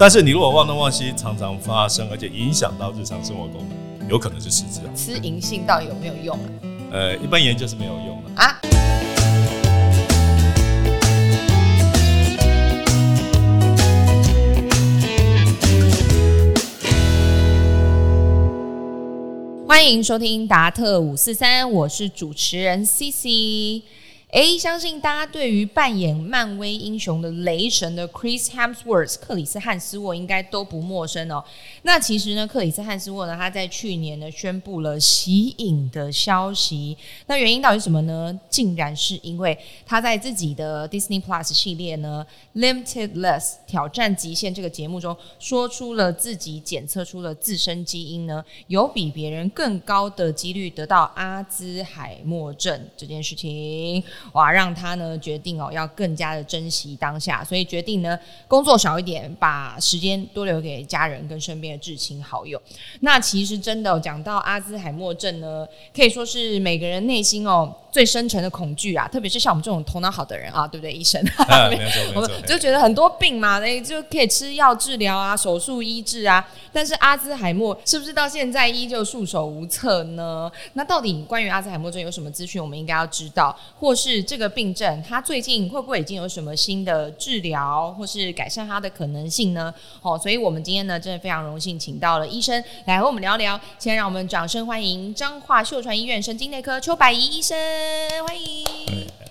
[0.00, 3.66] 但是你如果忘东忘西，常常发生，而且影响到日常生活功
[3.98, 4.92] 能，有可能是失智啊。
[4.94, 6.48] 吃银杏到底有没有用啊？
[6.92, 8.30] 呃，一般研究是没有用的。
[8.40, 8.60] 啊？
[19.66, 23.82] 欢迎收听达特五四三，我是主持人 C C。
[24.30, 31.42] 哎，相信大家对于扮演漫威英雄的雷神的 Chris Hemsworth 克里斯汉斯沃应该都不陌生哦。
[31.82, 36.94] 那其实呢，克里斯汉斯沃呢，他在去年呢宣布了息影的消息。
[37.26, 38.38] 那原因到底是什么呢？
[38.50, 54.04] 竟然是因为他在自己的 Disney Plus 系列呢 Limited Less 挑战极限这个节目中，说出了自己检测出了自身基因呢，有比别人更高的几率得到阿兹海默症这件事情。
[54.32, 62.60] 哇，让他呢决定哦，要更加的珍惜当下，所以决定呢工作少一点，把时间多留给家人跟身边的至亲好友。
[63.00, 67.74] 那其实真的讲到阿兹海默症呢，可以说是每个人内心哦。
[67.90, 70.92] 最深沉的恐惧啊，特别是像我们这种头脑好的人啊，对不对？
[70.92, 71.20] 医生，
[72.14, 76.46] 我们就觉得很多病嘛，哎，就可以吃药治疗啊，手术医治啊。
[76.70, 80.52] 但是阿兹海默是不是到现在依旧束手无策呢？
[80.74, 83.58] 那到底关于阿兹海默症有什么资讯，我们应该要知道？
[83.80, 89.72] 或是这个病症，它最近会不会已经有什么新的治疗，或是改善它的可能性呢？
[90.02, 93.60] 哦，所以我们今天呢，真的非常荣幸，请到了医生来和我们聊聊。
[93.78, 97.56] 先让我们掌声欢迎彰化秀传医院神经内科邱百仪医生。
[98.26, 98.66] 欢迎，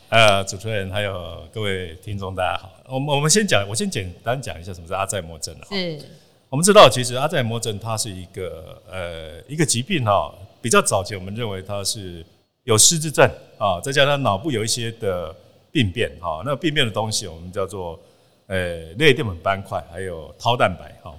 [0.10, 2.72] 呃，主持人还有各位听众，大家好。
[2.88, 5.68] 我们我们先讲，我先简单讲一下什么是阿兹海默症啊。
[5.70, 6.00] 是，
[6.50, 12.26] 我们知道，其实阿兹海默症它是一个呃一个疾病哈，比较早期我们认为它是
[12.64, 15.36] 有失智症啊，再加上脑部有一些的
[15.72, 18.00] 病变哈，那病变的东西我们叫做
[18.48, 18.58] 呃
[18.98, 21.14] 类淀粉斑块，还有掏蛋白哈。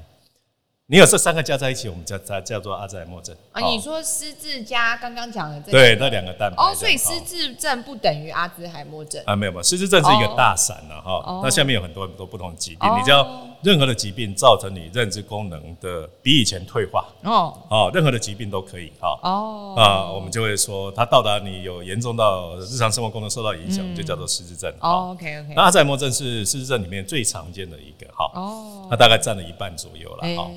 [0.91, 3.61] 你有这三个加在一起，我们叫它叫做阿兹海默症啊。
[3.61, 9.37] 你说失智加刚刚讲的这对那两个蛋白哦，所以失智症不等于阿兹海默症啊？
[9.37, 11.41] 没有没有，失智症是一个大伞了哈。
[11.43, 17.07] 那下面有很多很多不同的疾病，你知道任何的疾病造成你认知功能的比以前退化。
[17.25, 17.55] 哦。
[17.69, 19.19] 哦，任何的疾病都可以哈。
[19.23, 19.75] 哦。
[19.77, 24.73] 啊，我们就会说它到达你有严重到日常生活功能受到影响，就叫做失智症。
[24.81, 28.31] 哦 OK OK，那阿兹海默症是失智症里面最常见的一个哈。
[28.35, 30.51] 哦，那大概占了一半左右了哈。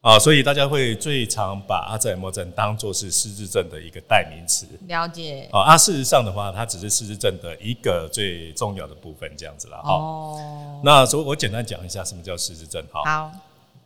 [0.00, 4.64] 啊，所以大家会最常把阿兹海默症当做是失智症的一个代名词。
[4.86, 5.48] 了解。
[5.52, 9.92] 啊，事实上的话，它只是失智症的一个最重要的部分，这样子了哈。
[9.92, 10.80] 哦。
[10.84, 13.02] 那所以，我简单讲一下什么叫失智症哈。
[13.04, 13.32] 好。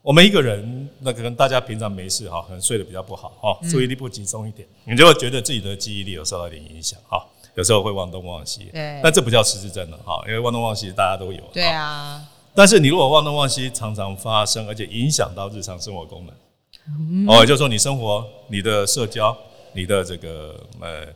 [0.02, 7.24] 我们一个人，那可能大家平常没事哈，可能睡得比较不好哈，注意力不集中一点，你就会觉得自己的记忆力有受到一点影响哈，
[7.54, 8.64] 有时候会忘东忘西。
[8.72, 9.00] 对。
[9.00, 11.40] 但这不叫失智症了哈，因为忘东忘西大家都有。
[11.52, 12.20] 对啊。
[12.54, 19.36] 但是你如果忘东忘西常常发生，而且影响到日常生活功能，哦，也就是说你生活、你的社交、
[19.72, 21.06] 你的这个呃，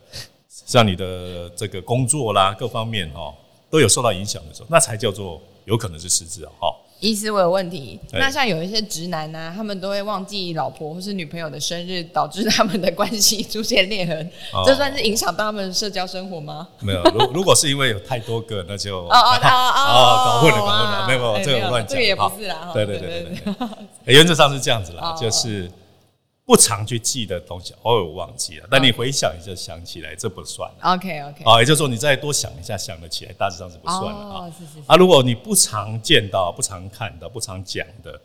[0.49, 3.33] 像你的这个工作啦各方面哦，
[3.69, 6.75] 都有受到影响的时候，那才叫做有可能是失智啊，哈。
[6.99, 7.99] 意思我有问题。
[8.13, 14.31] 那像有一些直男呢，他们都会忘记老婆或是女朋友的生日，导致他们的关系出现裂痕，
[14.65, 16.67] 这算是影响到他们社交生活吗？
[16.79, 22.71] 没有，如如果是因为有太多个，那就 哦哦 哦，搞混了，搞混了，没有，这个乱讲，这个也不是啦。
[22.73, 23.75] 对对对对对，
[24.13, 25.71] 原则上是这样子啦，就是。
[26.47, 30.71] 不常去记的东西，偶尔忘记了，但你回想一下想起来，这不算。
[30.81, 31.43] OK OK。
[31.43, 34.49] 啊，也就是说你再多想一下想得起来，大致上是不算的啊。
[34.57, 34.81] 是是。
[34.87, 38.17] 啊，如果你不常见到、不常看到、不常讲的，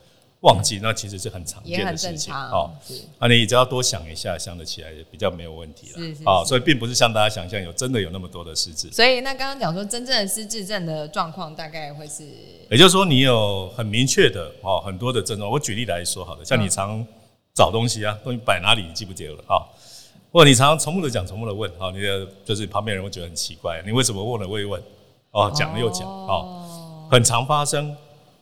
[0.42, 2.70] 忘记，那其实是很常见的事情哦。
[3.18, 6.00] 啊，你只要多想一下，想得起来比较没有问题了。
[6.24, 8.88] 啊，所以并不是像大家想象有真的有那么多的失智。
[8.92, 12.22] 所以那刚刚讲说真正的失智症的状况大概会是，
[12.70, 15.50] 也就是说你有很明确的哦很多的症状。
[15.50, 17.04] 我举例来说好了，像你常。
[17.54, 19.44] 找东西啊，东西摆哪里你记不记得了？
[19.46, 19.60] 啊？
[20.32, 24.82] 或者你常常重复的讲，重复的问，啊，你的就是旁边人会觉得很奇怪，你为什么问了未问？
[25.32, 27.94] 哦，讲了又讲，哦，很常发生，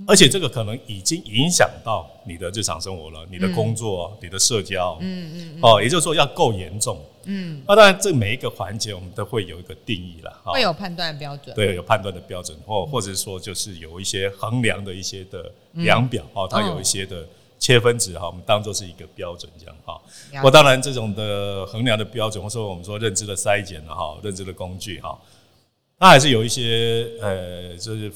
[0.07, 17.27] 而且这个可能已经影响到你的日常生活了，你的工作、你的社交，嗯嗯，哦，也就是说要够严重，嗯，那当然这每一个环节我们都会有一个定义了，会有判断标准，对，有判断的标准，或或者说就是有一些衡量的一些的量表，哦，它有一些的。
[17.61, 20.01] 切分值哈，我们当做是一个标准这样哈。
[20.43, 25.17] 我当然这种的衡量的标准，或者说我们说认知的筛检的哈，认知的工具哈，
[25.99, 28.11] 它还是有一些呃，就是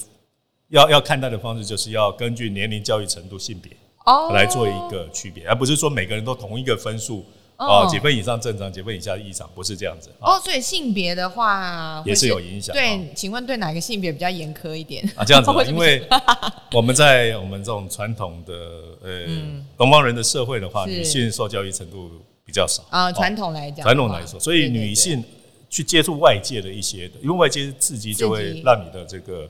[0.71, 3.71] 要要看待的方式，就是要根据年龄、教育程度、性别
[4.07, 7.25] 哦来做一个区别，而不是说每个人都同一个分数
[7.57, 10.11] 哦，几分以上正常，几分以下异常，不是这样子。
[10.21, 12.75] 哦，所以性别的话也是有影响。
[12.75, 15.25] 对，请问对哪个性别比较严苛一点啊？
[15.25, 16.03] 这样子， 因为
[16.75, 18.55] 我们在我们这种传统的
[19.03, 19.27] 呃
[19.79, 22.11] 东方人的社会的话，女性受教育程度
[22.45, 23.13] 比较少啊。
[23.13, 25.23] 传统来讲，传统来说，所以女性
[25.71, 29.49] 去接触外界的一些的，因为外界刺激就会让你的这个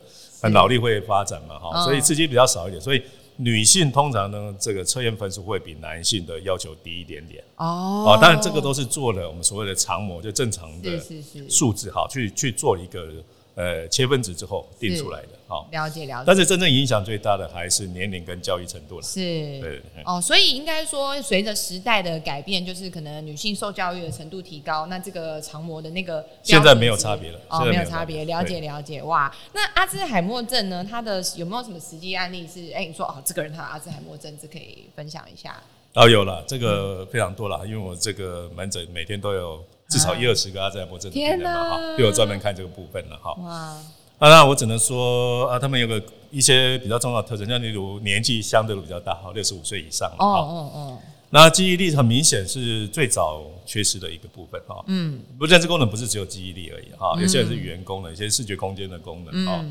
[0.50, 3.02] 脑力会发展嘛，哈，所以刺激比较少一点，所以。
[3.36, 8.04] 女性通常呢，这个测验分数会比男性的要求低一点点哦。
[8.06, 11.00] 哦，当然这个都是做了我们所谓的常模，就正常的
[11.48, 13.10] 数字哈，去去做一个。
[13.56, 16.24] 呃，切分值之后定出来的，好，了解了解。
[16.26, 19.02] 但是真正影响最大的还是年龄跟教育程度了。
[19.02, 19.20] 是，
[19.60, 29.00] 对，哦，所以应该说，随着时代的改变，就是可能女性受教育的程度提高，那这个长模的那个现在没有差别了，哦，没有差别，了解了解。
[29.04, 30.84] 哇，那阿兹海默症呢？
[30.84, 32.72] 它的有没有什么实际案例是？
[32.72, 35.62] 哎，你说哦，这个人他阿兹海默症，这可以分享一下？
[35.94, 39.64] 哦，有了，这个非常多了，因为我这个门诊每天都有。
[39.88, 43.32] 至少一二十个阿兹海默症的病人嘛，哈，对我专门看这个部分了，哈。
[43.42, 43.52] 哇，
[44.18, 50.98] 啊，那我只能说啊，他们有个一些比较重要的特征，像例如年纪相对的比较大，哈，六十五岁以上，哦哦哦。
[51.30, 54.82] 那记忆力很明显是最早缺失的一个部分，哈。
[54.86, 59.64] 嗯，不，认知功能不是只有记忆力而已，哈，有些人是语言功能，有些视觉空间的功能，哈，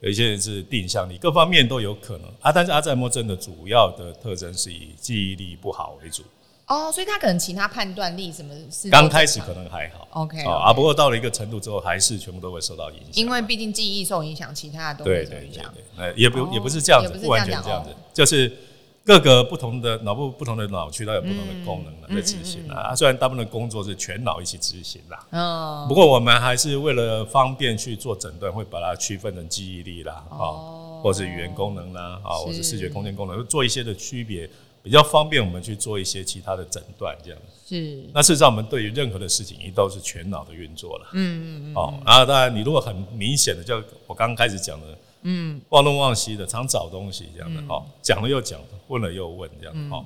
[0.00, 2.28] 有一些人是定向力，各方面都有可能。
[2.40, 6.22] 啊，但是阿兹海默症的主要的特征是以记忆力不好为主。
[6.68, 13.08] 哦，所以他可能其他判断力什么是刚开始可能还好，OK 啊，不过到了一个程度之后，还是全部都会受到影响。
[13.14, 15.64] 因为毕竟记忆受影响，其他的都会受影响。
[15.96, 18.54] 呃，也不也不是这样子，不完全这样子，就是
[19.02, 22.94] 各个不同的脑部、不同的脑区，它有不同的功能在执行啊。
[22.94, 34.46] 虽然大部分的工作是全脑一起执行啦，嗯，不过我们还是为了方便去做诊断，会把它区分成记忆力啦，啊，或者是语言功能啦，啊，或者视觉空间功能，做一些的区别。
[34.82, 38.04] 比较方便我们去做一些其他的诊断，这样是。
[38.14, 41.08] 那事实上，我们对于任何的事情，一都是全脑的运作了。
[41.12, 41.74] 嗯嗯嗯。
[41.74, 43.76] 哦，然后当然，你如果很明显的，就
[44.06, 44.86] 我刚刚开始讲的，
[45.22, 50.02] 嗯，忘东忘西的，常找东西这样的，哦，讲了又讲，问了又问这样，哦，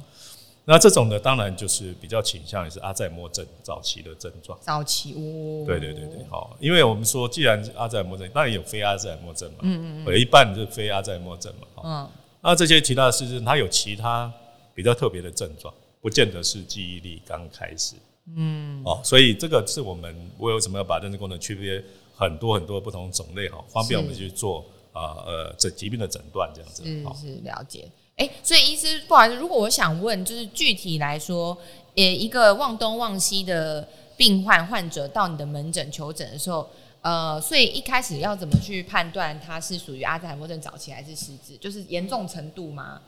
[0.64, 4.58] 那这种呢当然就是比较倾向于是阿兹海默症早期的症状。
[4.60, 5.64] 早期哦。
[5.66, 12.08] 对对对对，好，因为我们说，既然阿兹海默症，当然有非阿兹海默症嘛，嗯嗯有一半是非阿兹海默症嘛，嗯，
[12.40, 14.32] 那这些其他的事情，它有其他。
[14.74, 17.94] 比较特别的症状，不见得是记忆力刚开始，
[18.34, 21.82] 嗯，哦，所以这个是我们我为什么要把认知功能区别
[22.14, 27.88] 很多很多不同种类哈，方便我们去做啊呃这疾病的诊断这样子，是是了解。
[28.16, 31.56] 哎，所以医师不好意思，如果我想问，就是具体来说，
[31.96, 36.68] 呃，一个忘东忘西的病患患者到你的门诊求诊的时候，
[37.00, 43.00] 呃，所以一开始要怎么去判断他是属于阿兹海默症早期还是失智，就是严重程度吗？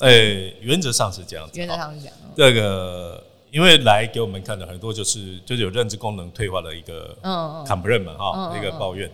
[0.00, 1.58] 诶，原则上是这样子。
[1.58, 2.14] 原则上是这样。
[2.36, 9.10] 这个，因为来给我们看的很多就是就是有认知功能退化的一个嗯 complaint 嘛哈，一个抱怨。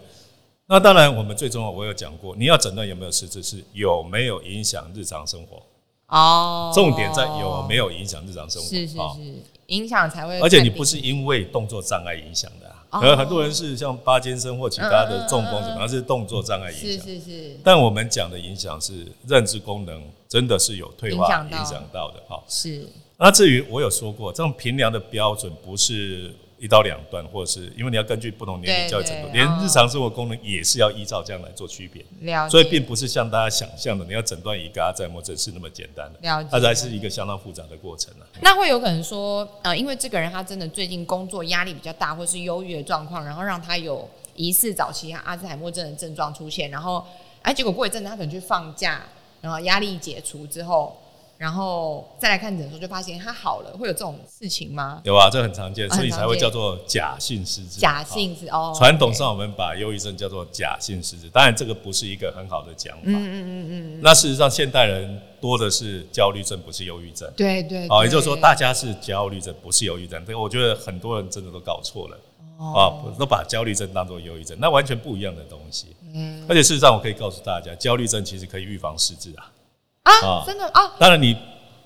[0.67, 5.63] 那当然，我们最重要，我有讲过，你要诊断有没有失智，是有没有影响日常生活。
[6.09, 6.73] 哦。
[6.75, 8.69] 重点在有没有影响日常生活。
[8.69, 10.41] 是是是，影响才会。
[10.41, 12.72] 而且你不是因为动作障碍影响的。
[13.01, 16.87] 可能很多人是像巴金森或其他的中风，什么是动作障碍影响？
[16.87, 17.57] 是是是。
[17.65, 22.43] 但我们讲的影响是认知功能，真的是有退化影响到的哈。
[22.49, 22.87] 是。
[23.17, 26.35] 那至于我有说过，这种评量的标准不是。
[26.63, 32.05] 一刀两断，或者是因为你要根据不同年龄教育程度，连日常生活功能也是要依照这样来做区别。
[32.49, 36.21] 所以并不是像大家想象的，你要诊断一个阿兹海默症是那么简单的。
[36.21, 38.23] 了解它还是一个相当复杂的过程啊。
[38.43, 47.05] 那会有可能说，呃，因为这个人他真的最近工作压力比较大，或是忧郁的状况，然后让他有疑似早期阿兹海默症的症状出现，然后
[47.43, 49.03] 哎，结果过一阵子他可能去放假，
[49.41, 50.97] 然后压力解除之后。
[51.43, 55.01] 然后再来看诊的时候，就发现他好了，会有这种事情吗？
[55.03, 57.81] 有啊，这很常见，所以才会叫做假性失智。
[57.81, 58.73] 假性是哦。
[58.79, 63.03] 传统上我们把忧郁症叫做假性失智，当然这个不是一个很好的讲法。
[63.07, 64.01] 嗯嗯嗯嗯。
[64.01, 67.29] 那事实上，现代人多的是焦虑症，不是忧郁症。
[67.37, 67.89] 对对。
[67.89, 70.25] 哦，也就是说，大家是焦虑症，不是忧郁症。
[70.25, 72.17] 这个我觉得很多人真的都搞错了。
[72.57, 72.73] 哦。
[72.73, 75.89] 啊，都把焦虑症当做忧郁症，那完全不一样的东西。
[76.15, 76.47] 嗯。
[76.49, 79.51] 而且事实上，我可以告诉大家，焦虑症其实可以预防失智啊。
[80.03, 80.93] 啊，真的啊！
[80.99, 81.37] 当然，你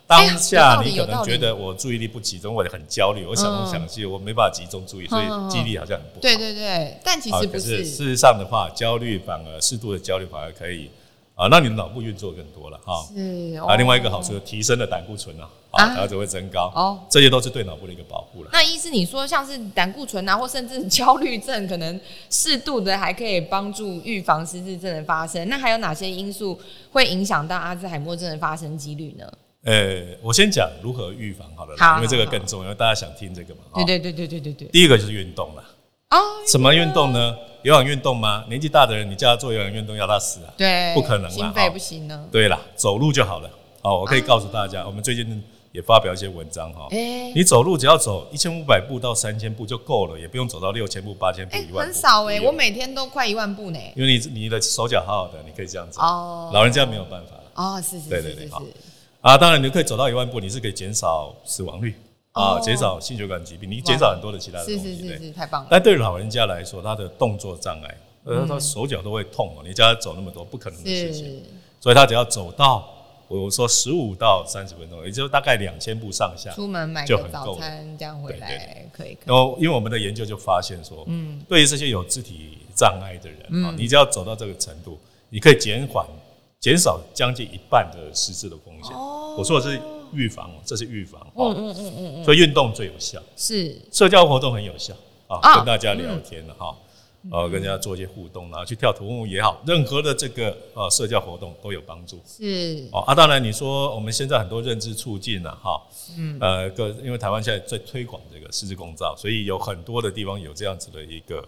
[0.07, 6.21] 当下你可能觉得我注意力不集中，或者很焦虑，我想东想西，我没办法集中注意，所以记忆力好像很不好。
[6.23, 7.85] 对对对，但其实不是。
[7.85, 10.91] 事实上的话，焦虑反而适度的焦虑反而可以。
[11.37, 13.07] 啊，那你的脑部运作更多了哈。
[13.15, 16.73] 是啊，另外一个好处，提升了胆固醇啊，啊，然后就会增高。
[16.75, 18.49] 哦，这些都是对脑部的一个保护了。
[18.55, 22.01] 那意思你说，像是胆固醇啊，或甚至 焦虑症，可能
[22.31, 25.47] 适度的还可以帮助预防失智症的发生。
[25.51, 26.59] 那还有哪些因素
[26.91, 29.31] 会影响到阿兹海默症的发生几率呢？
[29.65, 33.61] 呃，我先讲如何预防好了啦，好因为这个更重要，大家想听这个嘛。
[33.73, 34.69] 哦对对对对对对对。
[34.69, 35.63] 第一个就是运动了。
[36.11, 36.17] 哦，
[36.47, 37.37] 什么运动呢？
[37.67, 38.45] 有氧运动吗？
[38.49, 40.55] 年纪大的人，你叫他做有氧运动，要他死啊！
[40.57, 42.25] 对，不可能啦心肺哦不行呢。
[42.31, 43.51] 对啦，走路就好了。
[43.83, 45.43] 哦，我可以告诉大家，我们最近
[45.73, 46.87] 也发表一些文章哈。
[46.93, 51.93] 哎你走路只要走一千五百步到三千步就够了，也不用走到六千步、八千步、哎一，万步。
[51.93, 53.79] 很少哎，我每天都快一万步呢。
[53.97, 55.99] 因为你你的手脚好好的，你可以这样子。
[55.99, 58.79] 哦老人家没有办法了哦，是是对对对好是是是，
[59.23, 59.37] 啊。
[59.37, 61.97] 当然，你可以走到一万步，你是可以减少死亡率
[62.37, 64.83] 啊，哦减少心血管疾病，你减少很多的其他的东西。
[64.83, 65.69] 对是是是，太棒了。
[65.71, 69.63] 但对老人家来说，他的动作障碍，呃，嗯他手脚都会痛哦。
[69.67, 71.43] 你叫他走那么多，不可能的事情。
[71.81, 72.87] 所以他只要走到
[73.29, 76.51] 我说十五到三十分钟，也就大概两千步上下。
[76.53, 79.19] 出门买个早餐，这样回来可以可以。
[79.25, 84.99] 然后，因为我们的研究就发现说，嗯，对于这些有肢体障碍的人啊，嗯你只要走到这个程度，
[85.31, 86.07] 你可以减缓、
[86.61, 88.93] 减少将近一半的失智的风险。
[88.97, 89.81] 我说的是
[90.13, 91.21] 预防，这是预防。
[91.35, 94.95] 哦，嗯嗯嗯嗯，所以运动最有效，是社交活动很有效
[95.27, 96.77] 啊，啊跟大家聊天了哈。
[97.29, 102.21] 呃，跟人家做一些互动，然后去跳土木也好，任何的这个呃社交活动都有帮助。
[102.25, 105.83] 是，哦啊，当然你说我们现在很多认知促进啊，哈，
[106.17, 111.45] 嗯，呃，个因为台湾现在在推广这个失智共造，所以有很多的地方有这样子的一个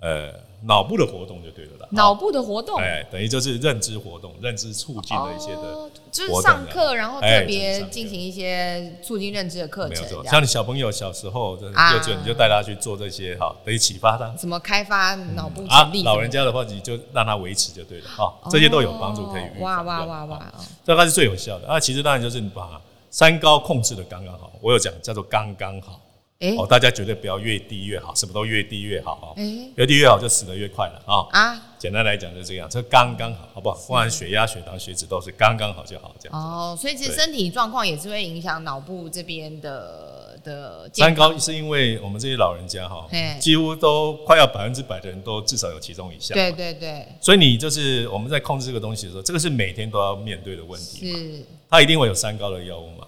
[0.00, 1.88] 呃脑部的活动就对了啦。
[1.90, 10.24] 脑部的活动，哎，等于就是认知活动、认知促进的一些的，哦就是上课，然后哎特别进行一些促进认知的课程，没有错。
[10.30, 14.28] 像你小朋友小时候的啊幼稚园，你就带他去做这些哈，等于启发他。
[14.36, 19.80] 怎么开发脑部啊潜力，，老人家的话，你就让他维持就对了哈，这些都有帮助，可以预防。
[19.80, 20.52] 哦哇哇哇哇！
[20.84, 21.68] 这个是最有效的。
[21.68, 26.00] 啊，其实当然就是你把三高控制的刚刚好，我有讲叫做刚刚好。
[26.40, 31.26] 哎哦，大家绝对不要越低越好，什么都越低越好哦，哎越低越好就死得越快了啊。
[31.32, 33.76] 啊简单来讲就这样，这刚刚好，好不好？
[33.76, 36.38] 不管血压、血糖、血脂都是刚刚好就好，这样。
[36.40, 41.12] 哦，所以其实身体状况也是会影响脑部这边的的三。
[41.12, 46.36] 高是因为我们这些老人家哈嘿，几乎都快要百分之百的人都至少有其中一项。
[46.36, 51.18] 对对对，所以你就是我们在控制这个东西的时候，这个是每天都要面对的问题嘛。
[51.18, 53.04] 是它一定会有三高的药物嘛，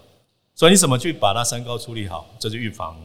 [0.57, 2.97] 所以你怎么去把它三高处理好，这是预防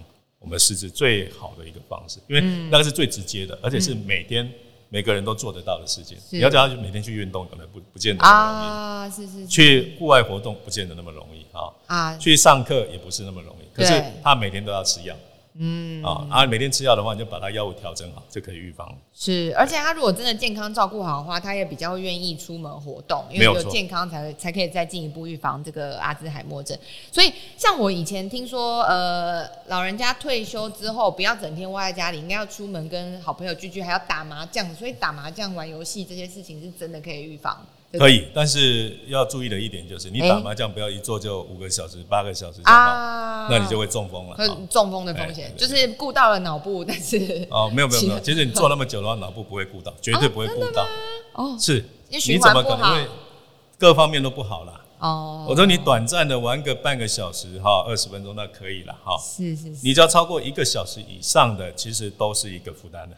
[0.46, 4.48] 我们失智最好的一个方式，因为那个是最直接的，而且是每天
[4.90, 6.16] 每个人都做得到的事情。
[6.30, 9.48] 你要叫他每天去运动，可能不不见得那么容易；啊，是是是。
[9.48, 13.76] 去户外活动不见得那么容易啊；啊，去上课也不是那么容易。
[13.76, 15.16] 可是他每天都要吃药，
[15.58, 18.94] 嗯啊，啊每天吃药的话，你就把他药物调整好，就可以预防。
[19.14, 26.78] 是，而且他如果真的健康照顾好的话，他也比较愿意出门活动，因为没有健康才会才可以再进一步预防这个阿兹海默症。
[27.10, 34.76] 所以，像我以前听说，呃，老人家退休之后不要整天窝在家里，应该要出门跟好朋友聚聚，还要打麻将。
[34.76, 37.66] 所以打麻将、玩游戏这些事情是真的可以预防。
[37.98, 44.38] 可以，但是要注意的一点就是，你哎打麻将不要一坐就五个小时、八个小时这样啊，啊，那你就会中风了。
[44.70, 50.86] 中风的风险，就是顾到了脑部，但是哦，没有没有没有，其其实你坐那么久的话，脑部不会顾到，绝对不会顾到。
[51.34, 51.58] 哦。
[51.60, 53.08] 是，你怎么可能会
[53.78, 54.82] 各方面都不好啦？
[55.00, 59.18] 哦，我说你短暂的玩个半个小时哈，二十分钟那可以了哈。
[59.22, 63.16] 是是是，你只要超过一个小时以上的，其实都是一个负担的，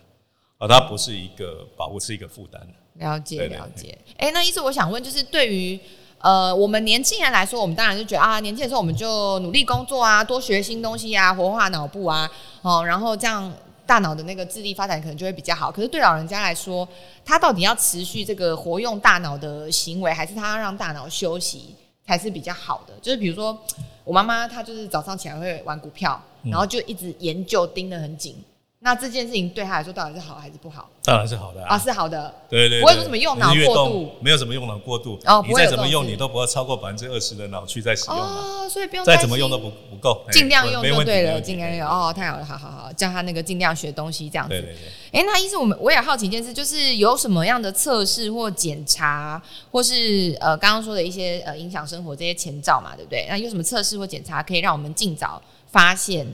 [0.57, 2.73] 啊，它不是一个保护，是一个负担的。
[2.99, 3.97] 了解了解。
[4.17, 5.79] 哎、那意思我想问，就是对于
[6.19, 12.29] 呃我们年轻人来说，我们当然就觉得啊，年轻的时候我们就努力工作啊，多学新东西啊，活化脑部啊，
[12.61, 13.51] 哦，然后这样
[13.85, 15.71] 大脑的那个智力发展可能就会比较好。
[15.71, 16.87] 可是对老人家来说，
[17.23, 21.75] 他到底要持续这个活用大脑的行为，还是他要让大脑休息
[22.05, 22.93] 才是比较好的？
[23.01, 23.57] 就是比如说，
[24.03, 28.35] 我妈妈她就是早上起来会玩股票，嗯然后就一直研究盯得很紧。
[28.79, 31.75] 那这件事情对他来说到底是好还是不好当然是好的啊？
[31.75, 31.79] 啊。
[31.79, 38.65] 是好的，对对对，不会说什么用脑过度没有什么用脑过度哦，不你再怎么用，你都不会超过百分之二十的脑区在使用嘛。
[38.65, 44.53] 哦，所以不用再怎么用都不不够，哎尽量用就对了，尽量用哦，太好了，好好好，叫他那个尽量学东西这样子。
[44.53, 45.19] 对对对。
[45.19, 49.41] 哎，那医生，我们我也好奇一件事，就是有什么样的测试或检查，
[49.71, 53.25] 或是呃刚刚说的一些呃影响生活这些前兆嘛，对不对？
[53.27, 55.41] 那有什么测试或检查可以让我们尽早
[55.71, 56.27] 发现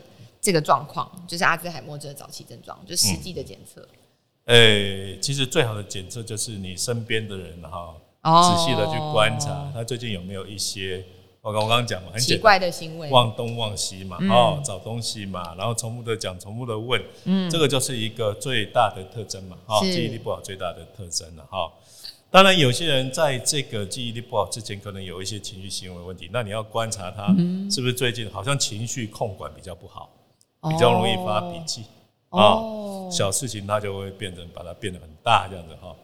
[0.43, 3.88] 这个状况，就是阿兹海默症的早期症状，就实际的检测。
[4.43, 8.53] 呃，其实最好的检测就是你身边的人哈，哦。
[8.53, 11.01] 仔细的去观察他最近有没有一些，
[11.39, 13.09] 我刚我刚刚讲嘛，很奇，怪的行为。
[13.09, 19.93] 忘东忘西嘛，哦，找东西嘛，然后重复的讲，重复的问，嗯，这个就是一个最大的特征嘛，哈，是。
[19.93, 21.71] 记忆力不好最大的特征了哈。
[22.29, 27.27] 当然，有些人在这个记忆力不好之前，可能有一些情绪行为问题，那你要观察他
[27.71, 30.09] 是不是最近好像情绪控管比较不好，
[30.70, 31.86] 比较容易发脾气
[32.29, 35.96] 啊、哦，小事情他就会变成把它变得很大这样子哈，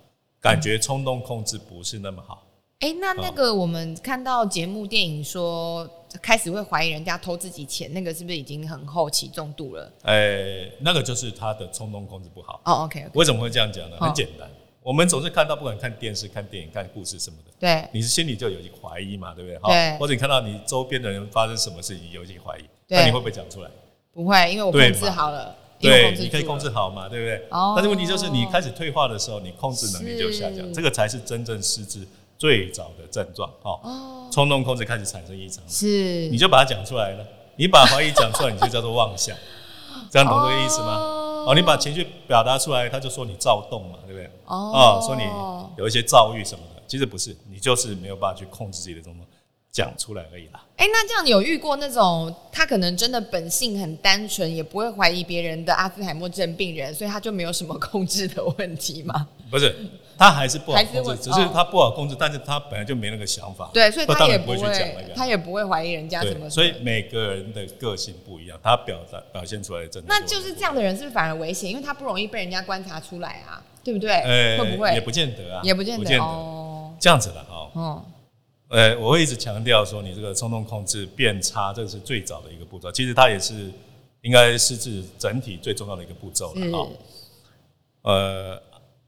[0.42, 2.44] 感觉冲动控制不是那么好
[2.80, 5.86] 哎，那那个我们看到节目电影说
[6.22, 9.92] 开始会怀疑人家偷自己钱，那个是不是已经很后期重度了？
[10.04, 12.62] 哎，那个就是他的冲动控制不好。
[12.64, 13.98] 哦，OK，为什么会这样讲呢？
[14.00, 14.50] 很简单，
[14.82, 19.60] 我们总是看到，不管看电视、看电影、看故事什么的，对，你是心里就有一怀疑嘛，对不对？
[19.74, 19.98] 对。
[19.98, 23.70] 或者你看到你周边的人发生什么事情，有一些怀疑，那你会不会讲出来？
[24.14, 25.56] 不会，因为我控制好了。
[25.80, 27.48] 对，你可以控制好嘛，对不对？
[27.52, 27.74] 哦。
[27.76, 32.06] 但是问题就是，你开始退化的时候，你控制能力就下降，这个才是真正失智
[32.38, 33.50] 最早的症状。
[33.62, 34.28] 哦。
[34.32, 36.28] 冲动控制开始产生异常，是。
[36.30, 37.26] 你就把它讲出来了，
[37.56, 39.36] 你把怀疑讲出来，你就叫做妄想。
[40.12, 40.98] 这样懂这个意思吗？
[41.48, 41.54] 哦。
[41.56, 44.30] 你把情绪表达出来，他就说你躁动嘛，对不对？
[44.48, 45.02] 哦。
[45.06, 45.24] 说你
[45.78, 49.26] 有一些躁郁什么的，其实不是，你就是没有办法去控制自己的冲动。
[49.72, 50.64] 讲出来而已啦。
[50.78, 59.28] 哎，那这样有遇过那种他可能真的本性很单纯，也不会怀疑别人的阿兹海默症病人，所以他就没有什么控制的问题吗？
[59.52, 59.76] 不是，
[60.18, 63.70] 他还是不好控制，只是他不好控制，但是他本来就没那个想法。
[63.74, 66.50] 对，所以他也不会去讲那个，他也不会怀疑人家什么。
[66.50, 70.08] 所以每个人的个性不一样，他表达表现出来的真的。
[70.08, 71.70] 那就是这样的人是不是反而危险？
[71.70, 74.12] 因为他不容易被人家观察出来啊，对不对？
[74.14, 74.94] 呃，会不会？
[74.94, 76.94] 也不见得啊，也不见得哦。
[77.00, 77.70] 这样子的哈。
[77.76, 78.04] 嗯。
[78.70, 82.92] 呃，我会一直强调说，你这个冲动控制变差，这是最早的一个步骤。
[82.92, 83.72] 其实它也是
[84.22, 86.78] 应该失智整体最重要的一个步骤了。
[86.78, 86.88] 啊，
[88.04, 88.62] 呃，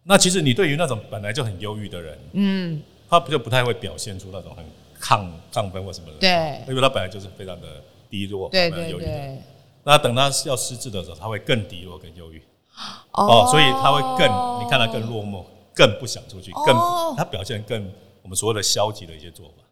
[0.04, 4.66] 那其实你对于那种本来就很忧郁的人，嗯，他不就不太会表现出那种很
[5.00, 7.68] 亢亢奋或什么的，对，因为他本来就是非常的
[8.10, 9.38] 低落，对对对。
[9.84, 12.42] 那等他要失智的时候，他会更低落、更忧郁，
[13.12, 14.28] 哦，所以他会更，
[14.66, 16.76] 你看他更落寞，更不想出去，更
[17.16, 17.88] 他表现更。
[18.22, 19.64] 我们所谓的消极的一些做法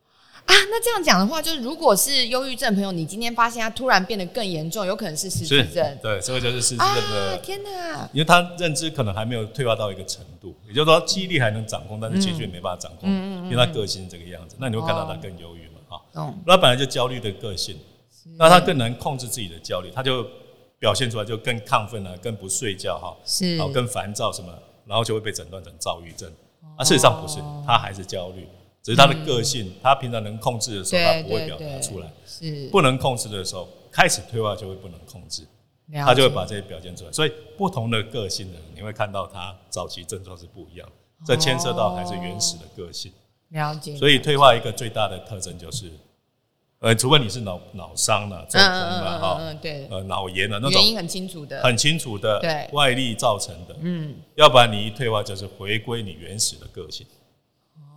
[0.46, 5.98] 啊，那这样讲的话，就是如果是忧郁症朋友，你今天发现他突然变得更严重，有可能是失智症。
[6.02, 7.38] 对，所以就是失智症的。
[7.38, 8.10] 天哪！
[8.12, 13.08] 因为他认知可能还没有退化到一个程度，也就是说记忆力还能掌控，但是情绪没办法掌控，
[13.46, 15.82] 因为他个性这个样子，那你会看到他更忧郁嘛？
[15.88, 17.78] 哈，那本来就焦虑的个性，
[18.38, 20.26] 那他更能控制自己的焦虑，他就
[20.80, 24.52] 表现出来就更亢奋啊，更不睡觉哈，是，然后更烦躁什么，
[24.88, 26.32] 然后就会被诊断成躁郁症。
[26.78, 28.48] 啊，事实上不是，他还是焦虑。
[28.82, 35.46] 只是他的个性，他平常能控制的时候，他不会表达出来；是不能控制的时候，开始退化就会不能控制，
[35.94, 37.12] 他就会把这些表现出来。
[37.12, 40.90] 所以，不同的个性的人，你会看到他早期症状是不一样。
[41.26, 43.12] 这牵涉到还是原始的个性。
[43.50, 43.98] 了解。
[43.98, 45.92] 所以，退化一个最大的特征就是，
[46.80, 57.06] 呃，除非你是脑脑伤了、中风了哈，对，呃，脑炎了那种原因很清楚的、很清楚的，对，外力造成的，嗯，要不然你一退化就是回归你原始的个性。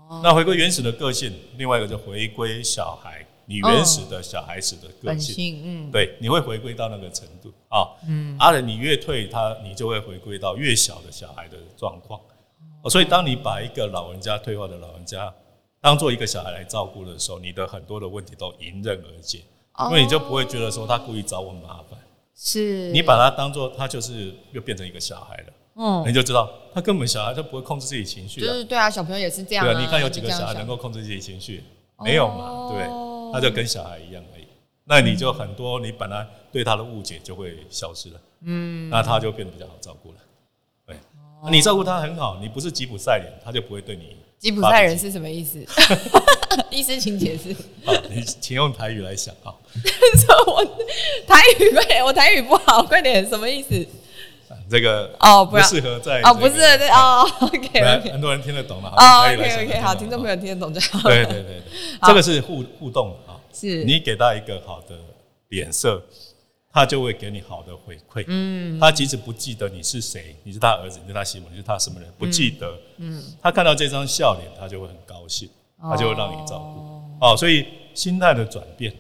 [0.09, 0.21] 哦。
[0.25, 12.21] 那回归原始的个性，另外一个就回归小孩，你原始的小孩子的个性，嗯，对，你会回归到那个程度啊，嗯，而且你越退，他你就会回归到越小的小孩的状况，
[12.83, 15.33] 哦，所以当你把一个老人家退化的老人家
[15.83, 19.43] 当做一个小孩来照顾的时候，你的很多的问题都迎刃而解，
[19.81, 21.99] 因为你就不会觉得说他故意找我麻烦，
[22.37, 25.53] 是你把他当做他就是又变成一个小孩了。
[25.75, 29.65] 嗯，你就知道他根本小孩就不会控制自己情绪，就是对啊，小朋友也是这样。
[29.67, 31.65] 对啊，你看有几个小孩能够控制自己情绪？
[31.99, 32.87] 没有嘛，对，
[33.33, 34.47] 他就跟小孩一样而已。
[34.85, 40.19] 那你就很多你本来对他的误解就会消失了，嗯，那他就变得比较好照顾了。
[40.87, 40.97] 对，
[41.51, 44.17] 你照顾他很好，你不是吉普赛人，他就不会对你。
[44.43, 45.65] 吉普赛人是什么意思？
[46.69, 47.55] 医师请解释。
[47.85, 49.55] 好，你请用台语来想啊。
[50.19, 50.65] 说我
[51.29, 53.87] 台语快我台语不好，快点，什么意思？
[54.69, 61.09] 这个哦，不适合在哦，不是对哦， OK，很多人听得懂了哦，OK OK，好，听众朋友听得懂就好。
[61.09, 61.63] 对对对，
[62.03, 64.97] 这个是互互动啊，是你给到一个好的
[65.51, 66.03] 脸色，
[66.73, 68.25] 他就会给你好的回馈。
[68.27, 75.49] 嗯，他即使不记得你是谁，你是他儿子，你是他媳妇，你是他什么人，不记得，嗯，他看到这张笑脸，他就会很高兴，
[75.81, 77.25] 他就会让你照顾。
[77.27, 78.93] 哦，所以心态的转变，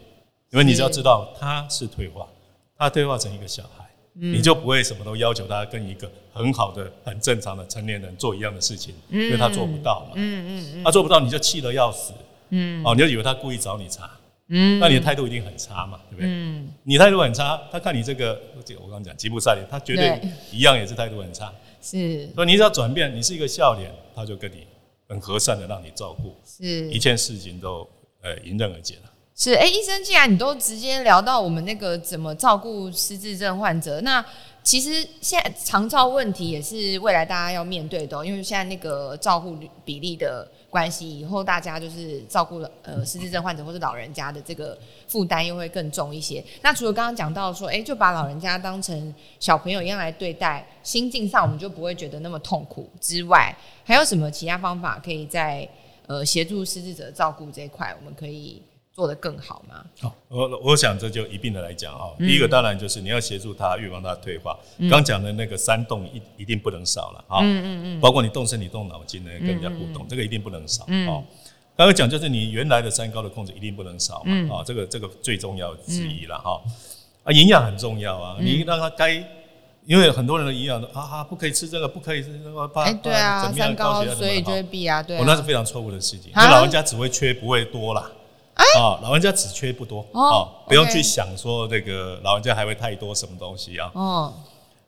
[0.50, 2.28] 因为你只要知道他是退化，
[2.76, 3.82] 他退化成一个小孩。
[4.14, 10.12] 你就不会什么都要求他跟一个很好的、很正常的成年人做一样的事情，因为他做不到嘛。
[10.16, 12.12] 嗯嗯嗯，他做不到，你就气得要死。
[12.50, 14.10] 嗯，哦，你就以为他故意找你茬。
[14.48, 16.28] 嗯，那你的态度一定很差嘛，对不对？
[16.28, 18.40] 嗯，你态度很差，他看你这个，
[18.76, 21.52] 我刚刚讲吉普赛脸，他绝对一样也是态度很差。
[21.80, 24.66] 是，所以你只要转变，你是一个笑脸，他就跟你
[25.08, 26.90] 很和善的让你照顾，是。
[26.90, 27.88] 一件事情都
[28.20, 29.10] 呃迎刃而解了。
[29.34, 34.24] 是，哎，医生，既然你都直接聊到我们那个怎么照顾失智症患者，那
[34.62, 46.42] 其实现在长照问题也是未来大家要面对的，因为现在那个照护比例的关系，以后大家就是照顾了呃失智症患者或是老人家的这个负担又会更重一些。
[46.62, 53.54] 那除了刚刚讲到说，哎，就把老人家当成小朋友一样来对待，心境上我们就不会觉得那么痛苦之外，
[53.84, 55.68] 还有什么其他方法可以在？
[56.08, 58.60] 呃协助失智者照顾这一块，我们可以
[58.94, 59.84] 做得更好吗？
[60.00, 62.14] 好，我我想这就一并的来讲哈。
[62.18, 64.58] 嗯第一个当然就是你要协助他预防他退化，
[64.90, 67.40] 刚讲的那个三动一一定不能少了哈。
[67.42, 70.84] 嗯嗯嗯，包括你动身体、动脑筋呢跟人家互动，这个一定不能少。
[71.08, 71.24] 哦，
[71.76, 74.56] 刚刚讲就是你原来的三高的控制一定不能少嘛。
[74.56, 76.60] 啊，这个这个最重要之一了哈。
[77.24, 79.24] 啊，营养很重要啊，你让他该。
[79.84, 86.30] 因为很多人的营养都啊啊，不可以吃这个，不可以吃那个，怕哎，对啊，怕怎么样三高所以就会避啊，对啊哦，那是非常错误的事情。
[86.32, 88.08] 啊那老人家只会缺不会多啦。
[88.78, 93.90] 啊，老人家只缺不多哦哦，不用去想说这个老人家还会太多什么东西啊。
[93.94, 94.34] 哦，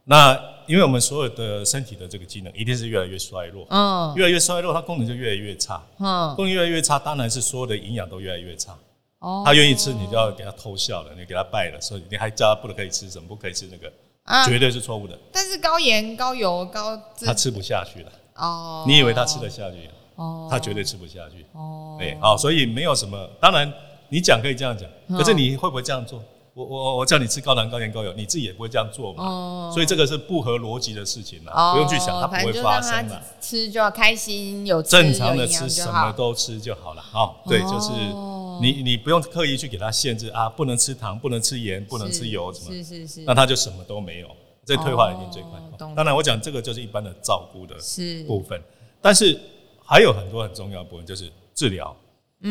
[0.05, 5.83] 那因为我们所有的身体的这个机能一定是越来越衰弱，嗯越来越衰弱，它功能就越来越差。
[5.99, 8.77] 嗯，功能越来越差，当然是所有的营养都越来越差。
[9.21, 13.91] 哦，他愿意吃，你就要给他偷笑了，你给他拜了，所以你还叫他不能可以吃什么，不可以吃那个，
[14.25, 15.19] 啊，绝对是错误的。
[15.33, 19.89] 但是高盐、高油、高这他吃不下去了，哦，你以为他吃得下去？
[20.17, 21.45] 哦，他绝对吃不下去。
[21.53, 23.29] 哦，对，好，所以没有什么。
[23.41, 23.73] 当然，
[24.09, 26.23] 你讲可以这样讲，嗯可是你会不会这样做？
[26.55, 29.25] 我我我叫你吃高糖、高盐、高油，你自己也不会这样做嘛。
[29.25, 33.21] 哦所以这个是不合逻辑的事情啦，哦不用去想，它不会发生的。
[33.41, 37.03] 吃就要开心，有正常的吃什么都吃就好了。
[37.13, 44.29] 哦，对，就是哦你你不用刻意去给他限制啊，不能吃糖，不能吃盐，不能吃油什么，是是是，那他就什么都没有，
[44.65, 45.93] 这退化一定最快哦。
[45.97, 48.63] 当然，我讲这个就是一般的照顾的是部分，
[49.03, 49.41] 但是
[49.85, 51.95] 还有很多很重要的部分就是治疗。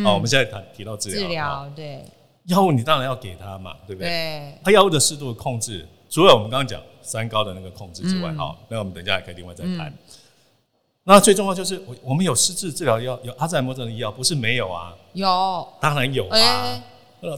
[0.05, 2.05] 哦，我们现在谈提到治疗，嗯治哦疗对。
[2.45, 4.09] 药物你当然要给他嘛，对不对？
[4.09, 8.37] 对，它药物的适度的控制，除了我们刚刚讲三高的那个控制之外，嗯。
[8.37, 9.93] 好、那我们等一下还可以另外再谈。
[11.05, 15.67] 那最重要就是我我们有失智治疗药，有阿兹海默症的药，不是没有啊，有。
[15.79, 16.81] 当然有啊。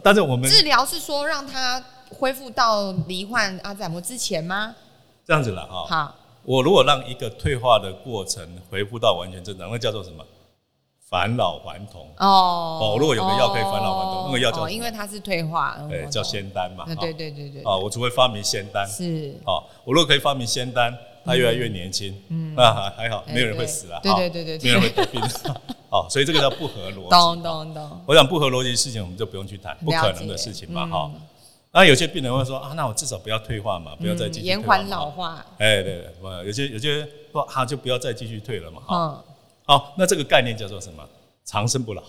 [0.04, 4.76] 但是我们治疗是说让他恢复到罹患阿兹海默之前吗？
[5.24, 10.24] 这样子了啊、好，我如果让一个退化的过程恢复到完全正常，那叫做什么？
[11.10, 12.02] 返老还童。
[12.18, 12.80] 哦。
[12.82, 16.84] 哦如果有个药可以返老还童那个药叫因为它是退化，嗯哎、叫仙丹嘛。
[16.84, 18.88] 啊对对对对，啊、我只会发明仙丹。
[18.88, 19.36] 是。
[19.46, 22.14] 哦，我如果可以发明仙丹，他越来越年轻，
[22.56, 24.64] 那还 还好，哎没有人会死了，对哦对对对对。
[24.72, 25.22] 没有人会得病，
[25.90, 27.10] 哦， 所以这个叫不合逻辑。
[27.10, 31.12] 懂懂懂，我想不合逻辑的事情，我们就不用去谈，不可能的事情嘛，哈。
[31.76, 35.10] 那有些病人会说啊，那我至少不要退化嘛，不要再继续嗯延缓老。
[35.10, 38.96] 化，哎，对对，我有些有些说啊，就不要再继续退了嘛，哈。
[38.96, 39.24] 嗯，
[39.66, 41.06] 好，那这个概念叫做什么？
[41.44, 42.02] 长生不老。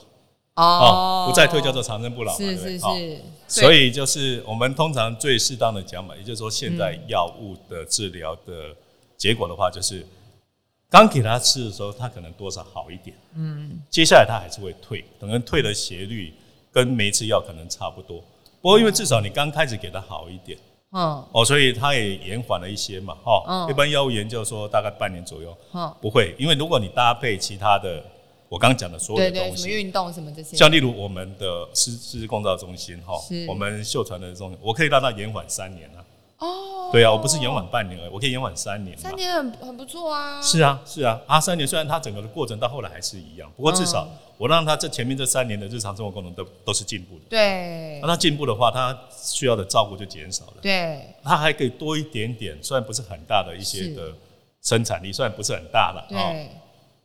[0.54, 0.62] 哦。
[0.62, 8.72] 哦，不再退叫做长生不老嘛，是是是，所以就是我们通常最适当的讲法，也就是说，现在药物的治疗的
[9.16, 10.06] 结果的话，就是
[10.88, 16.32] 刚给他吃的时候，他可能多少好一点，嗯，接下来他还是会退，可能退的斜率
[16.70, 18.22] 跟没吃药可能差不多。
[18.60, 20.58] 不过因为至少你刚开始给他好一点。
[20.92, 21.24] 嗯。
[21.32, 23.70] 哦，所以他也延缓了一些嘛，哦，嗯。
[23.70, 28.02] 一般药物研究说大概半年左右，嗯，不会，因为如果你搭配其他的
[28.48, 35.98] 我刚讲的所有对对，的东西，什么运动什么这些，像例如我们的失失智共照中心哈是，我们秀传的中心，我可以让它延缓三年啊。
[36.38, 38.96] 哦，对啊，我不是延缓半年而已，我可以延缓三年。
[38.98, 47.24] 三年很很不错啊，是啊，是啊，啊三年虽然它整个的过程到后来还是一样，不过至少嗯我让他这前面这三年的日常生活功能都都是进步的。
[47.30, 54.12] 对那他进步的话，他需要的照顾就减少了，对他还可以多一点点，虽然不是很大的一些的
[54.62, 56.50] 生产力，虽然不是很大了，啊，对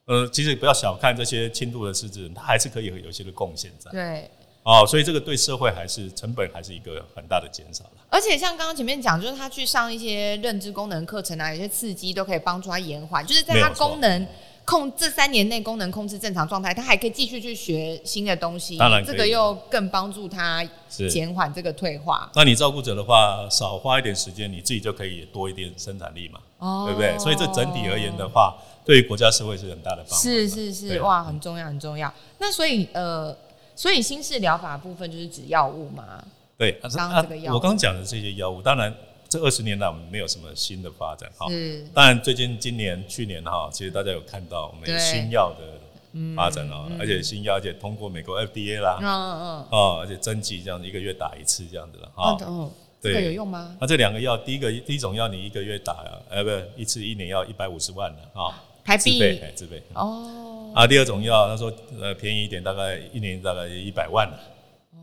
[0.07, 3.89] 呃，其实不要小看这些轻度的失智人，他还是可以有一些的贡献在。
[3.91, 4.29] 对。
[4.63, 7.91] 哦，所以这个对社会还是成本还是一个很大的减少了。
[8.09, 14.27] 而且像刚刚前面讲，就是他去上一些认知功能课程啊，有些刺激都可以帮助他延缓，就是在他功能
[14.63, 20.63] 控这三年内功能控制正常状态，他还可以继续去学新的东西，当然这个又更帮助他
[21.09, 22.29] 减缓这个退化。
[22.35, 27.17] 那你照顾者的话，少花一点时间，你自己就可以多一点生产力嘛，哦对不对？
[27.17, 30.23] 所以这整体而言的话，对于国家社会是很大的帮助。
[30.23, 32.13] 是是是，哇，很重要很重要。
[32.37, 33.35] 那所以呃，
[33.75, 36.23] 所以新式疗法部分就是指药物嘛，
[36.57, 37.55] 对，啊刚刚这个药物。
[37.55, 38.93] 我刚讲的这些药物，当然
[39.27, 41.49] 这二十年来我们没有什么新的发展哈。
[41.49, 41.85] 是。
[41.93, 52.37] 当然，最近今年、去年哈，其实大家有看到我们有新药的发展哦，而且新药而且通过美国 FDA 啦，嗯嗯哦，而且增剂这样一个月打一次这样子了嗯，哈。
[52.45, 53.25] 哦，这个对。
[53.27, 53.77] 有用吗？
[53.79, 59.81] 那这两个药，第一个第一种药你一个月打，呃，不一次一年要一百五十万的啊，台自费，币哎，自费。
[59.93, 64.39] 哦啊，第二种药他说呃便宜一点，大概一年大概一百万了，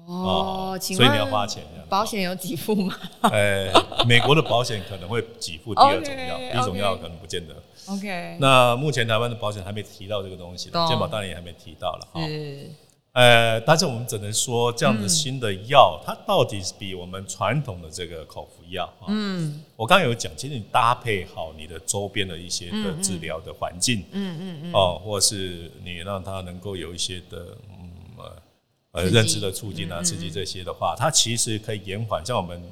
[0.07, 1.63] 哦，请所以你要花钱。
[1.89, 3.73] 保险有给付吗呃，
[4.07, 7.55] 美国的保险可能会给付 第二种药一种药可能不见得。
[7.87, 12.21] ？OK，那目前台湾的保险还没提到这个东西懂健保当然也还没提到了哈。
[13.19, 27.91] 呃，但是我们只能说，这样的新的药，它到底是比我们传统的这个口服药啊，嗯，我刚刚有讲，其实你搭配好你的周边的一些的治疗的环境，嗯嗯嗯，哦，或是你让它能够有一些的，嗯
[28.93, 32.63] 呃，认知的促进啊，刺激这些的话，它其实可以延缓，像我们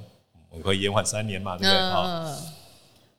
[0.50, 1.90] 我们可以延缓三年嘛，对不对？
[1.90, 2.36] 哈。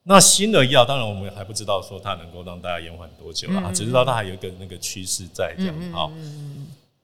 [0.03, 6.09] 那新的药，当然我们还不知道说它能够让大家延缓多久啊，只知道它还有一个那个趋势在这样啊。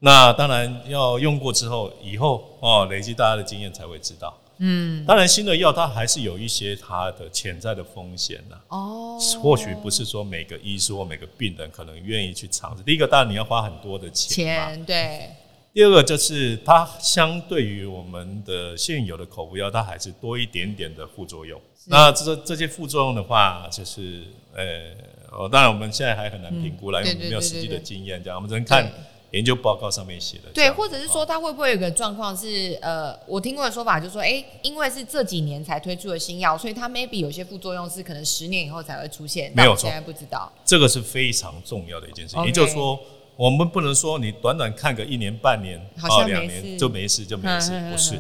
[0.06, 4.38] 那当然要用过之后，以后哦累积大家的经验才会知道。
[4.58, 8.58] 嗯，当然新的药它还是有一些它的潜在的风险呢。
[8.68, 12.84] 哦，或许不是说每个医师或每个病人可能愿意去尝试。
[12.84, 14.46] 第一个，当然你要花很多的钱。
[14.46, 15.30] 钱对。
[15.74, 21.60] 第二个就是它相对于我们的现有的口服药，它还是多一点点的副作用。
[21.88, 24.92] 那这这些副作用的话，就是呃，
[25.32, 28.88] 哦，当然我们现在还很难评估了，因为我们没有实际的经验，这样我们只能看
[29.34, 30.50] 研究报告上面写的。
[30.54, 39.52] 对，或者是说它会不会有个状况是，呃，我听过的说法就是说，哎，因为是这几年才推出的新药，所以它 maybe 有些副作用是可能十年以后才会出现。
[39.56, 40.52] 没有错，现在不知道。
[40.66, 43.00] 这个是非常重要的一件事情，也就是说。
[43.36, 48.14] 我们不能说你短短看个一年半年啊两年就没事就没事，不是，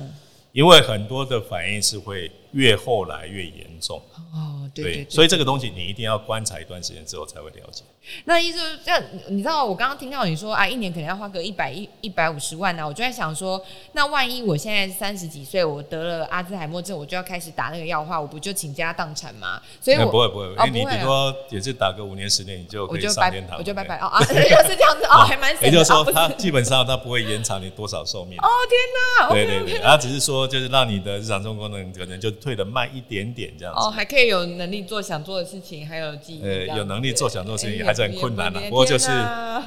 [0.54, 4.02] 因为很多的反应是会越后来越严重。
[4.34, 7.84] 哦，对，所以这个东西你一定要观察一段时间之后才会了解。
[8.26, 13.63] 那意思这样，你知道我刚刚听到你说啊，一年可能要花个一百一一百五十万呢，我就在想说，
[13.94, 19.62] 那万一我现在三十几岁，我得了阿兹海默症，我就要开始打那个药的话，我不就倾家荡产吗？
[19.80, 23.58] 所以我不会不会，因为你顶多也是打个五年十年，你就可以上天堂。
[23.58, 28.38] 我就拜拜哦啊， 是这样子哦， 还蛮也就是说，它基本上它不会延长你多少寿命。
[28.39, 29.34] 哦天哪！
[29.34, 33.80] 对对对，它只是说就是让你的日常生活功能可能就退的慢一点点这样子。
[33.80, 36.44] 哦，还可以有能力做想做的事情，还有记忆。
[36.44, 38.60] 呃，有能力做想做的事情还是很困难的。
[38.70, 39.10] 不过就是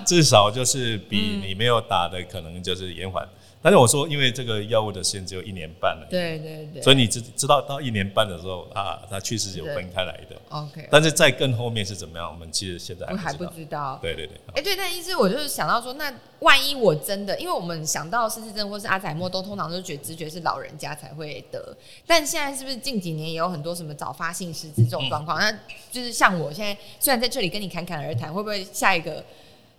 [0.04, 3.26] 至少就是比你没有打的可能就是延缓，
[3.66, 10.40] 但是我说因为这个药物的时间只有一年半了，对对对，所以你知知道到一年半的时候啊，它确实是有分开来的。
[10.50, 13.98] OK，但是在更后面是怎么样，我们其实现在还不知道。
[14.00, 21.76] 对对对，哎对，但意思我就是想到说，那万一我真的，因为我们想到失智症或是阿兹海默，都通常都觉直觉是老人家才会得，
[22.06, 25.40] 但现在是不是近几年也有很多什么早发性失智这种状况？
[25.40, 25.50] 那
[25.90, 29.24] 就是像我现在虽然在这里跟你侃侃而谈，会不会下一个？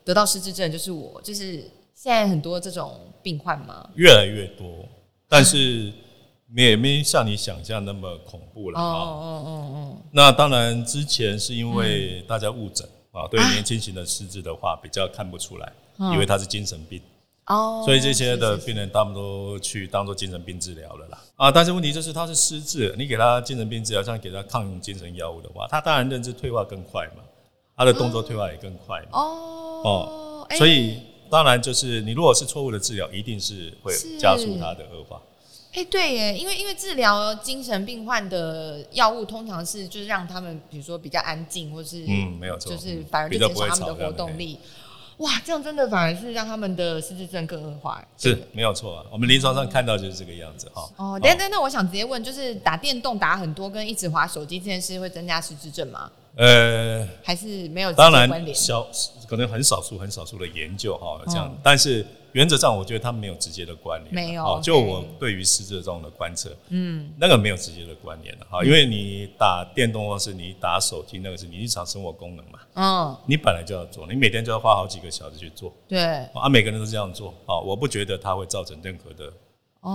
[0.03, 1.69] 得到失智症就是我，就是
[2.07, 3.85] 现在很多这种病患吗？
[3.95, 4.85] 越来越多，
[5.27, 5.91] 但是
[6.55, 8.79] 也没像你想象那么恐怖了。
[8.79, 9.97] 哦哦哦哦。
[10.11, 15.69] 那当然，之前是因为大家误诊啊，对年轻型的失智的话比较看不出来，
[16.13, 17.01] 以为他是精神病
[17.47, 21.21] 哦，所以这些的病人他们都去当做精神病治疗了啦。
[21.35, 27.23] 啊，但是问题就是他是失智，你给他精神病治疗，像给他抗精神药物的话，他当然认知退化更快嘛。
[27.75, 35.21] 他的动作退化也更快嘛哦哦，所以当然就是你如果是错误的治疗，一定是会加速它的恶化。
[35.73, 44.57] 哎，对耶，因为因为治疗精神病患的药物通常是就是让他们比如说比较安静，或是嗯没有错，就是反而就减少他们的活动力。
[45.17, 48.03] 哇，这样真的反而是让他们的失智症更恶化。
[48.17, 50.87] 是没有错啊，我们临床上看到就是这个样子哈。
[50.95, 56.09] 哦，等等，那我想直接问，就是打电动打很多跟一直滑手机这件事会增加失智症吗？
[56.37, 58.87] 呃，还是没有当然小
[59.27, 64.59] 可能很少数很少数的研究哈这样，但是原则上我觉得它没有直接的关联，没有。
[64.61, 75.99] 就我对于失智这种的观测，嗯，那个没有直接的关联的哈，因为你打电动或是你打手机，那个是你日常生活功能嘛，嗯，你本来就要做，你每天就要花好几个小时去做，对，
[76.35, 79.33] 啊，每个人都这样做啊，我不觉得它会造成任何的。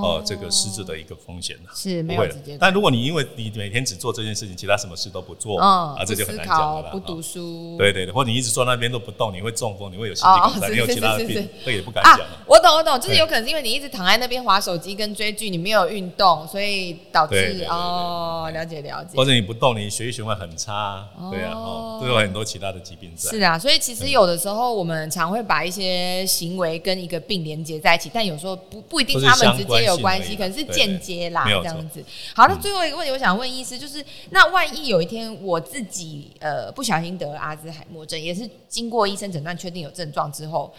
[0.00, 2.56] 哦，这个失智的一个风险呢，是没有直接。
[2.58, 6.90] 但如果你因为你每天只做这件事情，其他什么事都不做，啊，这就很难讲了。
[6.90, 12.20] 不读书，对对对，或者你一直坐那边都不动，你会中风，你会有心肌梗塞，你有其他的病，这也不敢讲。
[12.46, 19.16] 我懂我懂，就是有可能是因为你一直躺在那边划手机跟追剧，你没有运动，所以导致哦，了解了解。
[19.16, 21.54] 或者你不动，你血液循环很差，对啊，
[22.00, 23.30] 都有很多其他的疾病在。
[23.30, 30.52] 是啊，所以其实有的时候我们常会把一些行为跟一个病连接在一起，但有时候不不一定他们直接有关系，可能。
[30.52, 32.04] 是间接啦，这样子。
[32.34, 40.70] 好，那最后一个问题，我想问医师，就是那万一有一天我自己呃不小心得了阿兹海默症，也是经过医生诊断确定有症状之后，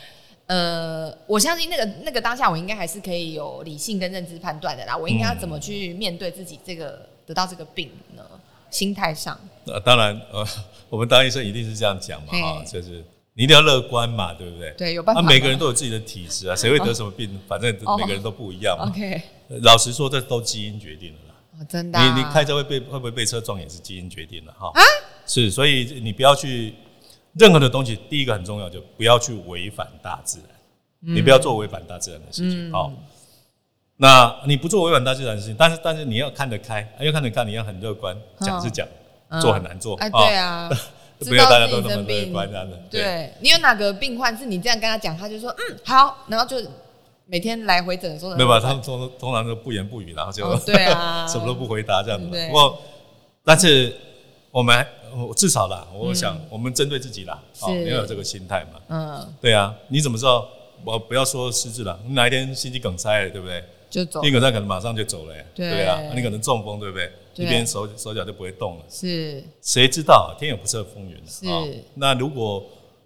[0.46, 4.96] 呃，我相信那个那个当下我应该还是可以有理性跟认知判断的啦。
[4.96, 8.24] 我应该要怎么去面对自己这个得到这个病呢？
[8.70, 9.36] 心态上？
[9.66, 10.46] 呃，当然，呃，
[10.88, 13.04] 我们当医生一定是这样讲嘛，啊，就是。
[13.36, 14.72] 你一定要乐观嘛，对不对？
[14.78, 15.22] 对，有办法。
[15.22, 17.40] 每个人都有自己的体质啊，谁会得什么病？
[17.48, 18.88] 反正每个人都不一样嘛。
[18.88, 19.22] OK。
[19.62, 21.36] 老实说，这都基因决定的啦。
[21.60, 22.00] 哦，真的。
[22.00, 24.72] 你你开车会被会不会被车撞，也是基因决定的哈。
[24.74, 24.82] 啊。
[25.26, 26.74] 是，所以你不要去
[27.34, 27.98] 任何的东西。
[28.10, 30.48] 第一个很重要，就不要去违反大自然。
[31.00, 32.72] 你不要做违反大自然的事情。
[32.72, 32.92] 好，
[33.98, 38.88] 那你不做违反大自然的事情，但是但是你要看得开，要看得开，你要很乐观，讲是讲，
[39.42, 39.96] 做很难做。
[39.98, 40.70] 哎，对啊，
[41.24, 42.78] 不要大家都那么乐观这样的。
[42.90, 46.58] 对你有哪个病患是你这样跟他讲，他就说嗯好，然后就
[47.26, 48.36] 每天来回诊说。
[48.36, 48.60] 没有吧？
[48.60, 52.28] 他们通通常都不言不语，然后就对啊， 什么都不回答这样子。
[52.48, 52.80] 不过，
[53.44, 53.96] 但是
[54.52, 54.86] 我们
[55.36, 58.80] 至少啦，我想我们针对自己啦，哦，要有这个心态嘛。
[58.90, 60.48] 嗯，对啊，你怎么知道？
[60.86, 63.64] 我不要说失智了，你哪一天心肌梗塞了，对不对？
[63.90, 67.10] 就走，心肌梗塞可能马上就走了，对啊，你可能中风，对不对？
[67.36, 68.86] 一边手手脚就不会动了。
[68.90, 71.46] 是，谁知道天有不测风云是，
[71.96, 72.64] 那如果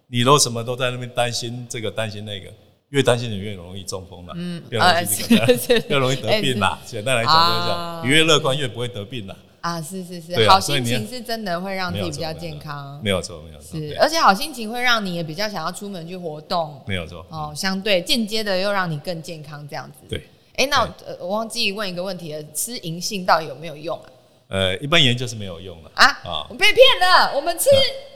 [0.08, 2.50] 你都什么都在那边担心这个担心那个，
[2.90, 6.80] 越担心你越容易中风了，嗯，越容易这个，越容易得病啦。
[6.86, 9.36] 简单来讲就是这样，你越乐观越不会得病啦。
[9.60, 13.78] 啊，是是是，好心情是真的会让自己比较健康，没有错，没有错。
[13.78, 17.26] 是，而且好心情会让你也比较想要出门去活动，没有错。
[17.30, 19.98] 哦，相对间接的又让你更健康，这样子。
[20.08, 20.24] 对。
[20.56, 20.88] 哎，那
[21.20, 24.10] 我忘记问一个问题了，吃银杏到底有没有用啊？
[24.50, 26.06] 呃，一般研究是没有用的啊。
[26.24, 27.66] 啊，我被骗了，我们吃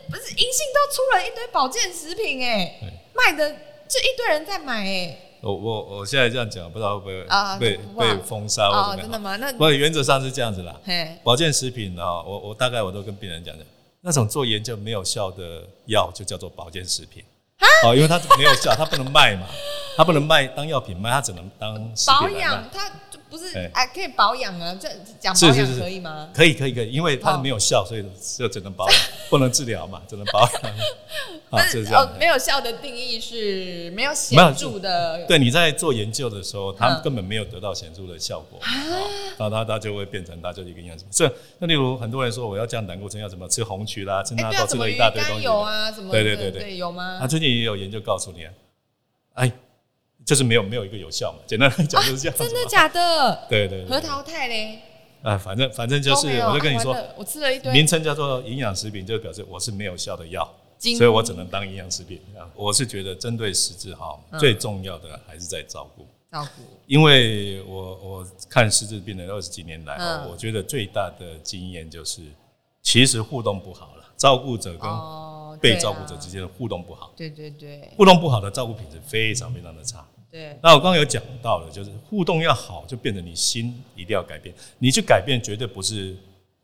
[0.10, 2.80] 不是银杏都出了一堆保健食品，哎，
[3.14, 3.50] 卖的
[3.88, 5.18] 这一堆人在买，哎。
[5.42, 7.26] 我我我现在这样讲，不知道会不会
[7.60, 9.36] 被被封杀或真的吗？
[9.38, 10.80] 那不原则上是这样子啦。
[11.24, 13.66] 保健食品啊，我我大概我都跟病人讲讲，
[14.02, 17.24] 那种做研究没有效的药就叫做保健食品。
[17.84, 19.48] 哦，因为它没有效，它不能卖嘛，
[19.98, 21.74] 它不能卖当药品卖，它只能当
[22.06, 22.92] 保养它。
[23.32, 24.78] 不是哎，可以保养啊？
[24.78, 26.30] 这讲保养可以吗？
[26.34, 28.06] 可以，可以，可以，因为它没有效，所以
[28.38, 29.00] 就只能保养，
[29.32, 30.62] 不能治疗嘛，只能保养。
[31.50, 32.14] 啊，是这样。
[32.20, 35.26] 没有效的定义是没有显著的。
[35.28, 38.70] 对，你在做研究的时候，它根本没有得到显著的效果啊，
[39.40, 41.06] 那它它就会变成它就一个样子。
[41.10, 45.44] 所以，那例如很多人说我要降胆固醇，要怎么吃红曲啦，吃纳豆，吃了一大堆东西。
[45.44, 46.12] 有啊，什么？
[46.12, 47.18] 对对对对，有吗？
[47.22, 48.46] 他最近也有研究告诉你，
[49.36, 49.50] 哎。
[50.26, 52.38] 就是没有没有一个有效嘛，简单来讲就是这样。
[52.38, 53.48] 真的假的？
[53.50, 53.86] 对对。
[53.86, 54.80] 核桃肽嘞？
[55.24, 57.72] 啊，反正反正就是，我就跟你说，我吃了一堆。
[57.72, 60.48] 名称叫做营养食品，就表示我是没有效的药，
[60.98, 62.20] 所以我只能当营养食品。
[62.56, 66.08] 我是觉得针对实质哈，最重要的还是在照顾。
[66.32, 66.64] 照顾。
[66.88, 72.22] 因为我我看失智病人二十几年来，我觉得最大的经验就是，
[72.82, 74.90] 其实互动不好了，照顾者跟
[75.62, 77.14] 被照顾者之间的互动不好。
[77.16, 77.90] 对对对。
[77.96, 80.06] 互动不好的照顾品质非常非常的差。
[80.32, 84.56] 对，那我刚刚有讲到了，就是互动要好，就变成你心一定要改变。
[84.80, 86.16] 你去改变，绝对不是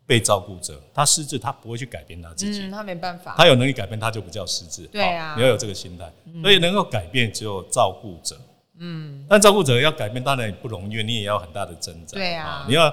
[0.06, 4.84] 被照顾者，他失智，他不会去改变他自己，他没办法，他有能力改变，他就不叫失智。
[4.84, 6.10] 对啊，你要有这个心态，
[6.42, 8.40] 所以能够改变只有照顾者。
[8.80, 12.16] 嗯，但照顾者要改变当然也不容易，因为你也要很大的挣扎。
[12.16, 12.90] 对啊，你要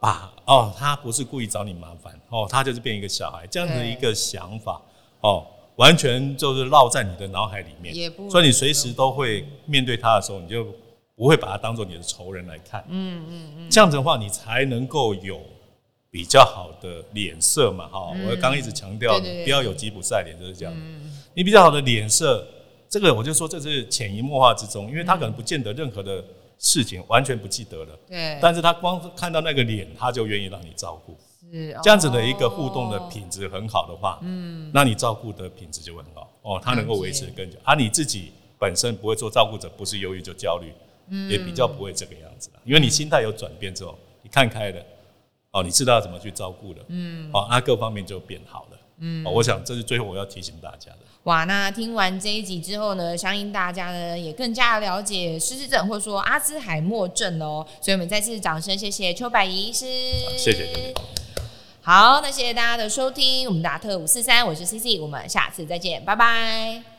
[0.00, 4.80] 把哦，他不是故意找你麻烦哦，他就是变一个小孩这样的一个想法
[5.20, 5.46] 哦。
[5.76, 7.94] 完全就是烙在你的脑海里面，
[8.30, 10.66] 所以你随时都会面对他的时候，你就
[11.14, 12.82] 不会把他当做你的仇人来看。
[12.88, 15.38] 嗯嗯嗯，这样子的话，你才能够有
[16.10, 17.86] 比较好的脸色嘛。
[17.88, 20.74] 哈，我刚一直强调，不要有吉普赛脸，就是这样。
[21.34, 22.48] 你比较好的脸色，
[22.88, 26.24] 这个我就说这是潜移默化之中，因为他可能不见得任何的
[26.56, 27.98] 事情完全不记得了。
[28.08, 31.14] 对，但是他光看到那个脸，他就愿意让你照顾。
[31.82, 37.56] 这样子的一个互动的品质很好的话，嗯，那你照顾的品质就会很好哦，它能够维持更久。
[37.62, 40.72] 而你自己本身不会做照顾者，不是忧郁就焦虑，
[41.08, 44.82] 嗯，也比较不会这个样子因为你心态有转变之后，你看开了，
[45.52, 50.98] 哦，你知道怎么去照顾了，嗯，哦，那各方面就变好了，嗯，我想这是最后我要提醒大家的。
[51.26, 59.86] 哇，那听完这一集之后呢，相信大家呢也更加了解失智症或者说阿兹海默症哦，所以我们再次掌声谢谢邱百仪医师，
[60.38, 60.94] 谢谢。
[61.82, 66.95] 好，那谢谢大家的收听，我们达特五四三，我是 C C，我们下次再见，拜拜。